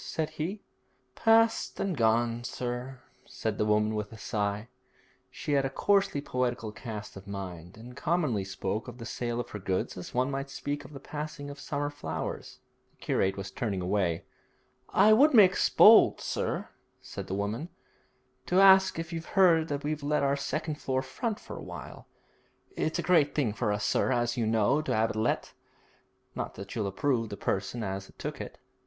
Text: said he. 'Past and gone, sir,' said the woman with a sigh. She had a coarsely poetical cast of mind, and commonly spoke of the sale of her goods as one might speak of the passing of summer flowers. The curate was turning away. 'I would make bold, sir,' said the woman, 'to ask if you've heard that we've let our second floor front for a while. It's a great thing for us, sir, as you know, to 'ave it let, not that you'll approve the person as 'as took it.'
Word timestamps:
said 0.03 0.31
he. 0.31 0.63
'Past 1.13 1.79
and 1.79 1.95
gone, 1.95 2.43
sir,' 2.43 3.01
said 3.23 3.59
the 3.59 3.65
woman 3.67 3.93
with 3.93 4.11
a 4.11 4.17
sigh. 4.17 4.67
She 5.29 5.51
had 5.51 5.63
a 5.63 5.69
coarsely 5.69 6.21
poetical 6.21 6.71
cast 6.71 7.15
of 7.15 7.27
mind, 7.27 7.77
and 7.77 7.95
commonly 7.95 8.43
spoke 8.43 8.87
of 8.87 8.97
the 8.97 9.05
sale 9.05 9.39
of 9.39 9.51
her 9.51 9.59
goods 9.59 9.95
as 9.97 10.11
one 10.11 10.31
might 10.31 10.49
speak 10.49 10.83
of 10.83 10.93
the 10.93 10.99
passing 10.99 11.51
of 11.51 11.59
summer 11.59 11.91
flowers. 11.91 12.57
The 12.89 12.97
curate 12.97 13.37
was 13.37 13.51
turning 13.51 13.79
away. 13.79 14.25
'I 14.89 15.13
would 15.13 15.35
make 15.35 15.55
bold, 15.77 16.19
sir,' 16.19 16.69
said 16.99 17.27
the 17.27 17.35
woman, 17.35 17.69
'to 18.47 18.59
ask 18.59 18.97
if 18.97 19.13
you've 19.13 19.37
heard 19.37 19.67
that 19.67 19.83
we've 19.83 20.01
let 20.01 20.23
our 20.23 20.35
second 20.35 20.81
floor 20.81 21.03
front 21.03 21.39
for 21.39 21.55
a 21.55 21.61
while. 21.63 22.07
It's 22.75 22.97
a 22.97 23.03
great 23.03 23.35
thing 23.35 23.53
for 23.53 23.71
us, 23.71 23.85
sir, 23.85 24.11
as 24.11 24.35
you 24.35 24.47
know, 24.47 24.81
to 24.81 24.95
'ave 24.95 25.11
it 25.11 25.15
let, 25.15 25.53
not 26.33 26.55
that 26.55 26.73
you'll 26.73 26.87
approve 26.87 27.29
the 27.29 27.37
person 27.37 27.83
as 27.83 28.07
'as 28.09 28.13
took 28.17 28.41
it.' 28.41 28.57